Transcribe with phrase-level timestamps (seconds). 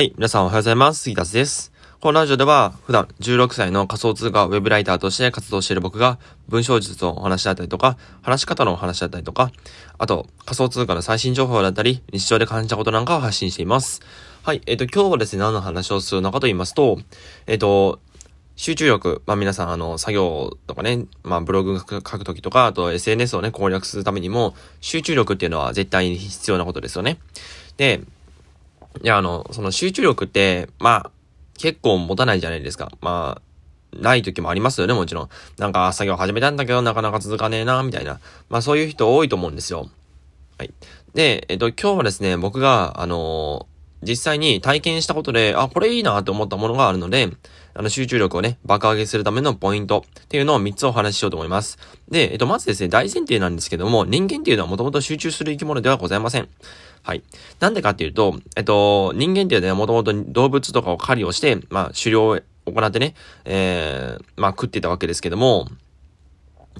[0.00, 0.14] はい。
[0.16, 1.02] 皆さんおはようございます。
[1.02, 1.74] 杉達です。
[2.00, 9.52] このラジオでは、普段16歳の仮想通貨ウェブライターとして活動している僕が、文章術のお話だったりとか、話し方のお話だったりとか、
[9.98, 14.00] あと、仮想通貨の最新情報だったり、日常で感じたことなんかを発信しています。
[14.42, 14.62] はい。
[14.64, 16.98] えっ、ー、と、今日はですね、何の話をするのかと言いますと、
[17.46, 18.00] えっ、ー、と、
[18.56, 27.18] 集中力、まあ皆さん、あの、作業とかね、まあブログ書くときとか、あと SNS をね、攻略するためにも、集中力っていうのは絶対に必要なことですよね。
[27.76, 28.00] で、
[29.02, 31.10] いや、あの、その集中力って、まあ、
[31.58, 32.90] 結構持たないじゃないですか。
[33.00, 33.42] まあ、
[33.96, 35.28] ない時もありますよね、もちろん。
[35.58, 38.20] なんか作業始めたんだけど、なかなか続かねえな、みたいな。
[38.48, 39.88] まあそういう人多いと思うんですよ。
[40.58, 40.72] はい。
[41.14, 47.28] で、えっと、今日はですね、僕が、あのー、実際に体験したことで、あ、これいいなと思ったものがあるので、
[47.74, 51.78] あの、集中力をね、爆上げするためのポイントっていうのを3つお話ししようと思います。
[52.08, 56.48] で、えっと、まずですね、大前提なんですけども、人間っていうのはもともと集中する生き物ではございません。
[57.02, 57.22] はい。
[57.60, 65.68] なんでかっていうと、えっと、人間っていうのはもともと動物とかを狩りをして、まあ、狩猟を行ってね、えー、まあ、食ってたわけですけども、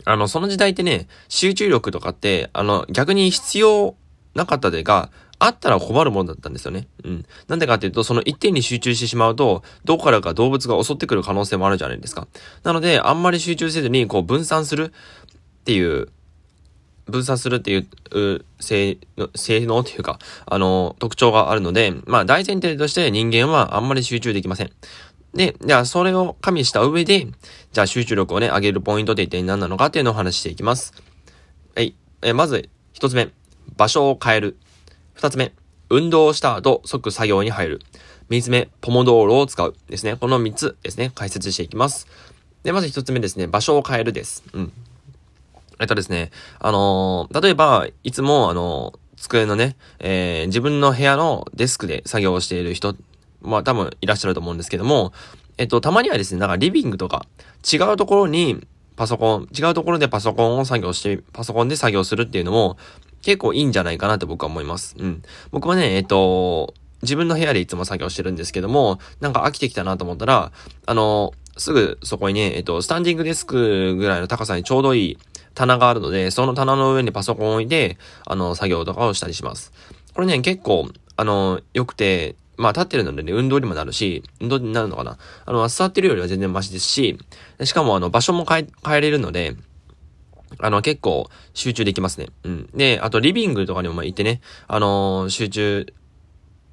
[0.04, 3.96] あの、その時代ってね、集中力とかって、あの、逆に必要
[4.34, 6.86] なかったでが、あったら困るもんだったんですよね。
[7.02, 7.26] うん。
[7.48, 12.28] なんでかっていうと、その一点に集中してしまうと、どこからか動物が襲ってくる可能性もあるじゃないですか。
[12.62, 16.08] なので、あんまり集中せずに、こう分散するっていう、
[17.06, 18.98] 分散するっていう、性、
[19.34, 24.70] 性能っていうか、あの、特徴があるので、まあ大前提として人間はあんまり集中できません。
[25.34, 27.26] で、じゃあそれを加味した上で、
[27.72, 30.92] じゃあ集中力をね、上げるポイントって一体何なのかっていうのを話していきます。
[31.74, 31.94] はい。
[32.20, 33.30] え、まず、一つ目、
[33.76, 34.58] 場所を変える。
[35.20, 35.52] 二つ目、
[35.90, 37.80] 運動した後即作業に入る。
[38.30, 39.76] 三つ目、ポモドーロを使う。
[39.90, 40.16] ですね。
[40.16, 42.06] この三つですね、解説していきます。
[42.62, 44.42] で、まず一つ目ですね、場所を変えるです。
[44.54, 44.72] うん。
[45.78, 52.96] えっとですね、あのー、例えば、いつも、あのー、机のね、えー、自分の部屋のデスクで作業をしている人、
[53.42, 55.12] まあ多分いらっしゃると思うんですけども、
[55.58, 57.26] えっと、たまにはですね、なんかリビングとか、
[57.70, 62.76] 違うところにパソコン、違うところでパソコンを作業して、パソコンで作業するっていうのも、
[63.22, 64.96] 結構いいんじゃないかなって僕は思います。
[64.98, 65.22] うん。
[65.50, 70.52] 僕はね、えっと、自分の部屋でいつも作業してるんですけども、なんか飽きてきたなと思ったら、
[70.86, 75.18] あの、すぐそこにね、えっと、スタンディングデスクぐらいの高さにちょうどいい
[75.54, 79.72] 棚があるので、その棚の上にパソコンを置いて、あの、作業とかをしたりします。
[80.14, 85.16] これね、結構、あの、良くて、まあ立ってるのでね、運動にもなるし、運動になるのかな
[85.46, 87.18] あの、座ってるよりは全然マシですし、
[87.64, 89.56] しかもあの、場所も変え、変えれるので、
[90.58, 92.26] あの、結構集中できますね。
[92.44, 92.70] うん。
[92.74, 95.86] で、あとリビングとかにも行ってね、あのー、集中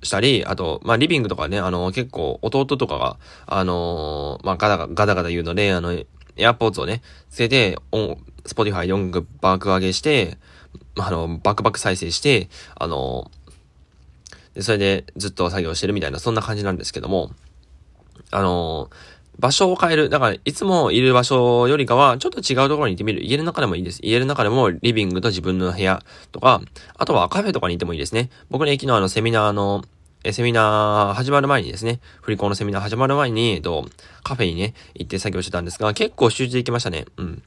[0.03, 7.77] したり、あと、まあ、リビングとかね、あのー、結構弟とかが、あのー、まあ、ガタガタガタガタ言うので、あの、 AirPods をね、つけて、
[8.45, 10.37] Spotify で音楽爆上げして、
[10.99, 13.31] あの、バックバク再生して、あの
[14.57, 17.29] で、それでずっと作業してるみたいな、そんな感じなんですけども、
[18.31, 18.89] あの
[19.37, 20.09] 場所を変える。
[20.09, 23.23] だから、いつもいる場所よりかは、ちょっと違うところに行ってみる。
[23.23, 23.99] 家の中でもいいです。
[24.01, 26.01] 家の中でも、リビングと自分の部屋
[26.31, 26.59] とか、
[26.97, 28.31] あとはカフェとかに行ってもいいですね。
[28.49, 29.83] 僕ね、昨日あの、セミナーの、
[30.23, 33.85] え、セミナー始まる前にですね、振り子のセミナー始まる前に、えっと、
[34.23, 37.05] カフェにね、行って作業してたんですが、結構集中できましたね。
[37.17, 37.43] うん。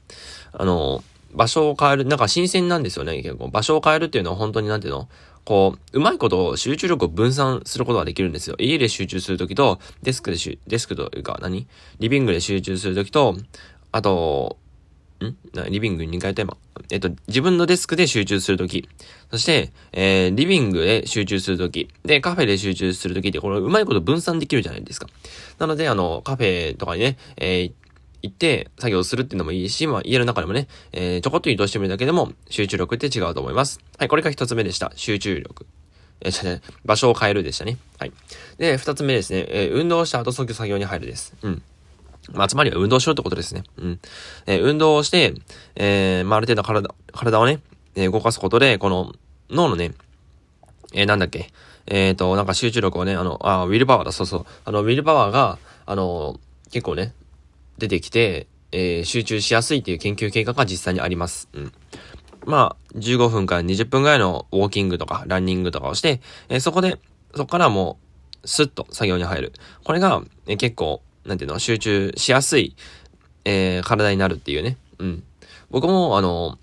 [0.53, 3.49] あの、場所を変える、なんか新鮮なんですよね、結構。
[3.49, 5.09] 場所を変えるっていうのは本当になんていうの？
[5.51, 8.55] こう、うまいこと集中力を分散することができるんですよ。
[8.57, 11.67] 家で集中するときと、デスクでしゅ、デスクというか何？
[11.99, 13.35] リビングで集中するときと、
[13.91, 14.55] あと、
[15.19, 15.35] ん？
[15.69, 16.55] リビングに2回テーマ。
[16.89, 18.87] えっと、自分のデスクで集中するとき。
[19.29, 21.89] そして、えー、リビングで集中するとき。
[22.05, 25.07] で、カフェで集中するときって、これうまいこと分散できるじゃないですか。
[25.59, 27.71] なので、あの、カフェとかにね、えー、
[28.21, 33.79] 行って作業するっていうのもいいし、まあ家の中でもね、えー、ちょこっと移動してみるだけでも集中力って違うと思います。
[33.97, 34.91] はい、これが一つ目でした。
[34.95, 35.65] 集中力。
[36.23, 37.77] えー、場所を変えるでしたね。
[37.97, 38.13] はい。
[38.57, 41.35] で、二つ目ですね、えー、運動した後即作業に入るです。
[41.41, 41.61] うん。
[42.31, 43.63] まあ、つまりは運動しろってことですね。
[43.77, 43.99] うん。
[44.45, 45.33] えー、運動をして、
[45.75, 47.59] えー、まあ、ある程度体、体をね、
[47.95, 49.13] えー、動かすことで、この
[49.49, 49.93] 脳のね、
[50.93, 51.51] えー、なんだっけ、
[51.87, 54.45] えっ、ー、と、なんか集中力をね、あの、あ、ウィルパワーだ、そうそう。
[54.65, 56.39] あの、ウィルパワーが、あの、
[56.71, 57.13] 結構ね、
[57.77, 61.49] 出てきて、えー、集中しやすいっていう研究結果が実際にあります。
[61.53, 61.71] うん。
[62.45, 66.99] まあ、15分から20分ぐらいのウォーキングとかランニングとかをして、えー、そこで、
[67.35, 67.97] そこからも
[68.43, 69.53] う、スッと作業に入る。
[69.83, 72.75] これが、えー、結構、なんていうの、集中しやすい、
[73.45, 74.77] え、体になるっていうね。
[74.99, 75.23] うん。
[75.69, 76.57] 僕も、あの、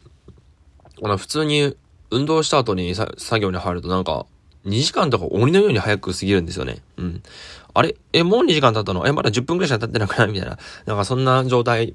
[1.03, 1.77] あの、普通に
[2.11, 4.27] 運動した後に作業に入るとなんか、
[4.69, 6.79] 2時間とか鬼のように早く過ぎるんですよね。
[6.97, 7.23] うん。
[7.75, 7.95] あれ？
[8.13, 9.07] え、もう2時間経ったの？
[9.07, 10.29] え、まだ10分くらいしか経ってなくない？
[10.29, 10.59] みたいな。
[10.87, 11.95] なんかそんな状態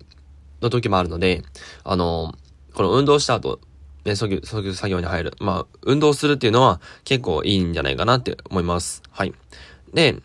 [0.62, 1.44] の時もあるので、
[1.84, 2.34] あの、
[2.74, 3.60] この運動した後、
[4.06, 5.34] ね、そういう、そういう作業に入る。
[5.40, 9.02] まあ、運動するっていうのは結構いいんじゃないかなって思います。
[9.12, 9.34] はい。
[9.94, 10.18] で、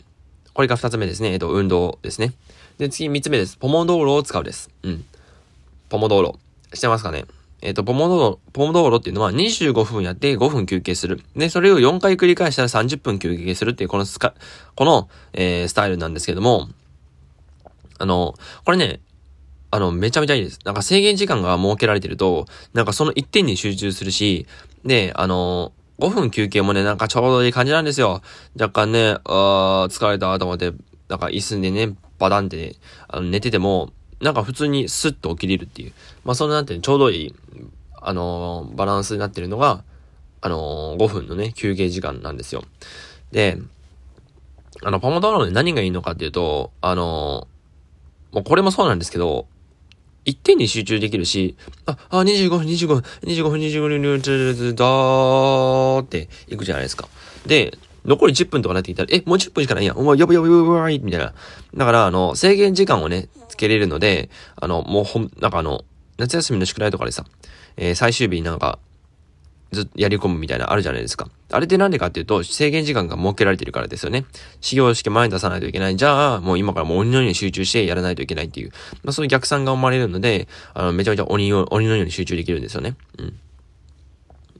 [0.54, 1.32] これが二つ目ですね。
[1.32, 2.32] えっ、と、運動ですね。
[2.78, 3.56] で、次三つ目です。
[3.56, 4.70] ポモドーロを使うです。
[4.82, 5.04] うん。
[5.88, 6.38] ポモドーロ。
[6.74, 7.24] してますかね？
[7.60, 11.22] えっ、と、ポモドーロ、ポモドーロっていうのは25分やって5分休憩する。
[11.36, 14.34] で、それを4回繰り返したら30分休憩するっていうこのスカ、
[14.76, 16.68] この、えー、スタイルなんですけども、
[17.98, 18.34] あの、
[18.64, 19.00] これね、
[19.70, 20.60] あの、めちゃめちゃいいです。
[20.64, 24.46] なんか制限時間が設けられてると、なんかその一点に集中するし、
[24.84, 28.22] で、あの、5分休憩もね、なんかちょうどいい感じなんですよ。
[28.58, 30.72] 若干ね、あー疲れたと思って、
[31.08, 32.76] なんか椅子でね、バタンって、
[33.08, 33.90] あの寝てても、
[34.20, 35.92] なんか普通にスッと起きれるっていう。
[36.24, 37.34] まあそんなんてちょうどいい、
[38.00, 39.84] あのー、バランスになってるのが、
[40.40, 42.64] あのー、5分のね、休憩時間なんですよ。
[43.32, 43.58] で、
[44.82, 49.46] あの、ポモドーロで何がいいのかっていうと、あのー、もうこれもそうなんですけど、
[50.24, 51.56] 一点に集中できるし、
[51.86, 57.08] あ、あ、25分、25分、25分、25分、25分、だーっていくじゃないですか。
[57.46, 59.98] で、残り10分とかなっていたら、え、もう10分しかないやん。
[59.98, 61.34] お前、やばいやばやばやばいみたいな。
[61.74, 65.84] だから、あの、制限時間をね、つけれるので、あの、もうほん、なんかあの、
[66.16, 67.24] 夏休みの宿題とかでさ、
[67.76, 68.78] えー、最終日になんか、
[69.70, 71.28] ずっとやり込むみたいなあるじゃないですか。
[71.50, 74.24] あれってなんでかっていうと、制限時間が設けられてるからですよね。
[74.60, 75.96] 始業式前に出さないといけない。
[75.96, 78.70] じゃあ、もう今からもう鬼のように集中してやらないといけないっていう。
[79.04, 82.96] まあそういう逆算が生まれるので、あの、めちゃめちゃ鬼を、鬼のように集中できるんですよね。
[83.18, 83.38] うん。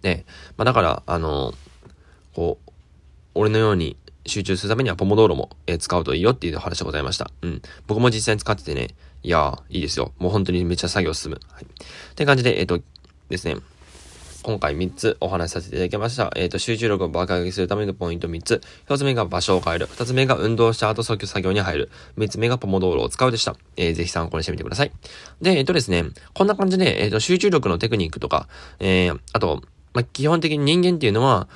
[0.03, 0.27] で、
[0.59, 1.55] まあだから、あの、
[2.35, 2.68] こう、
[3.39, 3.97] 俺のように
[4.27, 7.31] 集中するためにはポモドーロも、え使うといいよっていう話でございました。
[7.43, 7.63] うん。
[7.87, 8.89] 僕も実際に使っててね、
[9.23, 10.13] いやー、いいですよ。
[10.19, 11.41] もう本当にめっちゃ作業進む。
[11.53, 11.65] はい。
[11.65, 11.67] っ
[12.17, 12.81] て感じで、えっ、ー、と、
[13.29, 13.57] ですね。
[14.43, 16.33] 今回3つお話しさせていただきました。
[16.35, 18.61] えっ、ー、と、集中力を爆上げするためのポイント3つ。
[18.89, 19.87] 1つ目が場所を変える。
[19.87, 21.91] 2つ目が運動した後即作業に入る。
[22.17, 23.57] 3つ目がポモドーロを使うでした。
[23.77, 24.93] えー、ぜひ参考にしてみてください。
[25.41, 26.05] で、えっ、ー、とですね、
[26.35, 28.49] こんな感じで、えっ、と、集中力のテクニックとか、
[28.81, 29.63] えーあと、
[29.95, 31.49] まあ、基本的に人間っていうのは、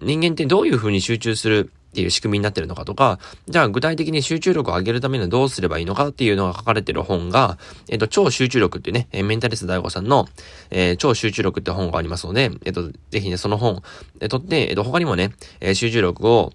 [0.00, 7.58] 人間ってどういう風に集中するっていう仕組みになってるのかとか、じゃあ具体的に集中力を上げるためにはどうすればいいのかっていうのが書かれてる本が、
[7.88, 10.28] えっ、と、超集中力っていうね、メンタリスト大悟さんの、
[10.70, 13.82] えー、超集中力って本がありますので、えっ、と、ぜひね、その本、
[14.20, 16.52] え、取って、えっ、と、他にもね、え集中力を、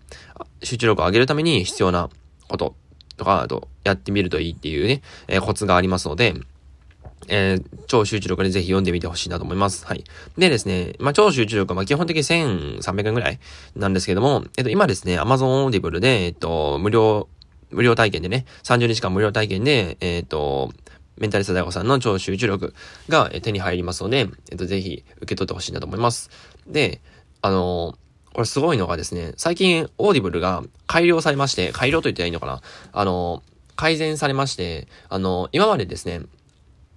[0.63, 2.09] 集中力を上げるために必要な
[2.47, 2.75] こと
[3.17, 6.33] とか、あと、やってみるといいっていうね、えコツがありますので、
[7.27, 9.85] えー、超集中力でぜひ読んでみてほしいなと思います。
[9.85, 10.03] はい。
[10.37, 13.39] でですね、まあ、超集中力は、ま、基本的に1300円ぐらい
[13.75, 17.27] なんですけども、えっと、今ですね、Amazon Audible で、えっと、無料、
[17.71, 20.71] 無料体験でね、30日間無料体験で、えっと、
[21.17, 22.73] メンタリスト大悟さんの超集中力
[23.09, 26.29] が手に入りますので、えっと、ぜひ受け取ってほしいなと思います。
[26.67, 27.01] で、
[27.41, 27.97] あの
[28.33, 32.61] これすごいのがですね、最近、 Audible が改良されまして、改良と言っていいのかな？
[32.91, 33.43] あの
[33.77, 36.19] 改善されまして、あの今までですね、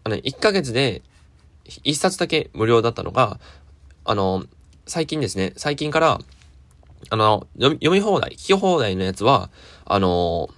[0.09, 1.03] あの、1ヶ月で
[1.67, 3.39] 1冊だけ無料だったのが、
[4.05, 4.45] あの、
[4.87, 6.19] 最近ですね、最近から、
[7.11, 9.51] あの、読み放題、聞き放題のやつは、
[9.85, 10.49] あの、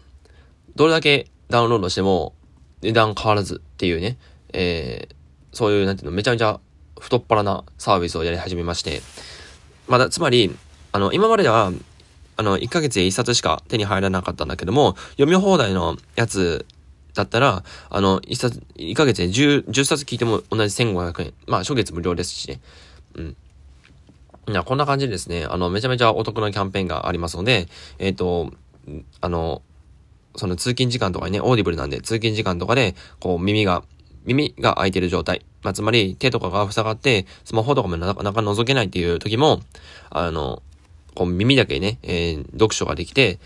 [0.77, 2.33] どれだけダウンロードしても
[2.81, 4.19] 値段変わらずっていうね、
[4.53, 5.15] えー、
[5.53, 6.61] そういう、なんていうの、めちゃめちゃ
[7.01, 9.03] 太っ腹なサービスをやり始めまして、
[9.89, 10.57] まだ、つまり、
[10.93, 11.73] あの、今までは、
[12.37, 16.67] あの、1ヶ月で1冊しか手に入らなかったんだけども、読み放題のやつ
[17.21, 21.35] だったら、あの、一冊、一ヶ月で十、十冊聞いても同じ1500円。
[21.47, 22.61] まあ、初月無料ですしね。
[23.15, 23.37] うん。
[24.49, 27.69] いや、こんな感じでですね、あの、めちゃめちゃお得なキャンペーンがありますので、
[27.99, 28.53] えっ、ー、と、
[29.21, 29.63] あの、
[30.37, 33.85] その通勤時間とかにね、 Audible なんで、通勤時間とかで、こう、耳が、
[34.25, 35.45] 耳が開いてる状態。
[35.63, 39.61] まあ、つまり、手とかが塞がって、スマホとかもなかなか覗けないっていう時も、
[40.11, 40.63] あの、
[41.15, 43.39] こう耳だけね、えー、読書ができて、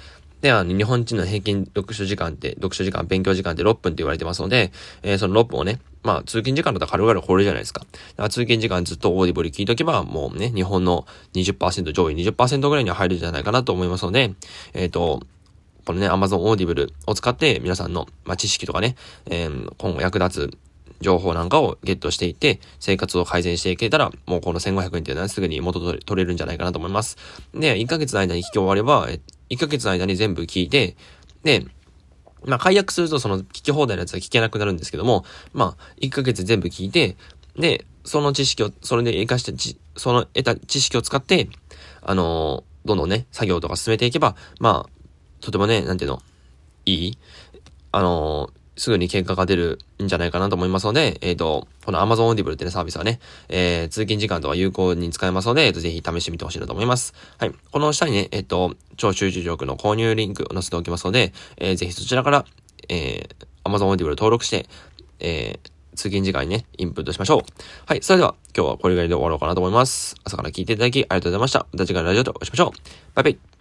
[0.44, 4.72] で、あの、日本人の平均読書時間って、読書時間、勉強時間って6分って言われてますので、
[5.02, 7.80] えー、その6分をね、まあ、通勤時間だったら軽々これじゃないですか。
[7.80, 14.34] だから通勤時間ずっと Audible 聞いとけば、もうね、日本の20%、上位20%ぐらいには入るんじゃないかなと思いますので、
[14.74, 15.22] えっ、ー、と、
[15.86, 20.58] このね、Amazon Audible を使って皆さんの、まあ、知識とかね、えー、今後役立つ
[21.00, 27.16] 情報なんかをゲットしていって、生活を改善していけたら、もうこの1500円っていうのはすぐに元取れるんじゃないかなと思います。
[27.54, 29.08] で、1ヶ月の間に聞き終われば、
[29.50, 30.96] 1ヶ月の間に全部聞いて、
[31.42, 31.66] で、
[32.44, 37.16] まあ、解約するとその聞き放題のやつは聞けなくなるんですけども、まあ、1ヶ月全部聞いて、
[37.56, 41.48] で、その知識を、それで活かして、その得た知識を使って、
[42.02, 44.90] あのー、どんどんね、作業とか進めていけば、まあ、
[45.40, 46.22] とてもね、なんていうの、
[46.84, 47.18] いい
[47.92, 57.14] あのー、すぐに結果が出るんじゃないかなと思いますので、えっ、ー、と、この Amazon Audible ってね、サービスはね、えー、通勤時間とか有効に使えますので、えー、とぜひ試してみてほしいなと思います。
[57.38, 57.52] はい。
[57.70, 62.44] この下にね、えっ、ー、と、超集中力の購入リンクを載せておきますので、えー、ぜひそちらから、
[62.88, 64.66] えー、Amazon Audible 登録して、
[65.20, 67.42] えー、通勤時間にね、インプットしましょう。
[67.86, 68.02] はい。
[68.02, 70.16] それでは、今日はこれぐらいで終わろうかなと思います。
[70.24, 71.66] 朝から聞いていただきありがとうございました。
[71.72, 72.70] また次回のラジオでお会いしましょう。
[73.14, 73.53] バイバイ。